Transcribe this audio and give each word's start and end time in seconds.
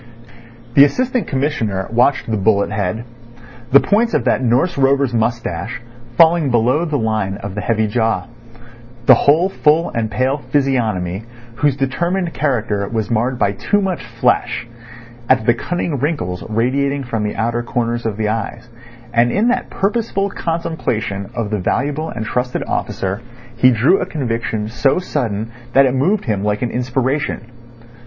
The 0.73 0.83
Assistant 0.83 1.27
Commissioner 1.27 1.87
watched 1.91 2.25
the 2.27 2.35
bullet 2.37 2.71
head; 2.71 3.03
the 3.71 3.79
points 3.79 4.15
of 4.15 4.23
that 4.23 4.41
Norse 4.43 4.75
rover's 4.75 5.13
moustache, 5.13 5.79
falling 6.17 6.49
below 6.49 6.85
the 6.85 6.97
line 6.97 7.37
of 7.37 7.53
the 7.53 7.61
heavy 7.61 7.85
jaw; 7.85 8.25
the 9.05 9.13
whole 9.13 9.47
full 9.47 9.91
and 9.91 10.09
pale 10.09 10.39
physiognomy, 10.49 11.25
whose 11.57 11.75
determined 11.77 12.33
character 12.33 12.89
was 12.91 13.11
marred 13.11 13.37
by 13.37 13.51
too 13.51 13.79
much 13.79 14.03
flesh; 14.03 14.65
at 15.29 15.45
the 15.45 15.53
cunning 15.53 15.99
wrinkles 15.99 16.43
radiating 16.49 17.03
from 17.03 17.23
the 17.23 17.35
outer 17.35 17.61
corners 17.61 18.03
of 18.03 18.17
the 18.17 18.27
eyes—and 18.27 19.31
in 19.31 19.49
that 19.49 19.69
purposeful 19.69 20.31
contemplation 20.31 21.29
of 21.35 21.51
the 21.51 21.59
valuable 21.59 22.09
and 22.09 22.25
trusted 22.25 22.63
officer 22.67 23.21
he 23.55 23.69
drew 23.69 23.99
a 24.01 24.05
conviction 24.07 24.67
so 24.67 24.97
sudden 24.97 25.51
that 25.73 25.85
it 25.85 25.93
moved 25.93 26.25
him 26.25 26.43
like 26.43 26.63
an 26.63 26.71
inspiration. 26.71 27.41